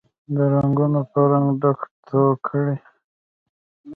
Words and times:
د 0.35 0.37
رنګونوپه 0.53 1.21
رنګ، 1.31 1.47
ډکه 1.61 1.87
ټوکرۍ 2.07 2.77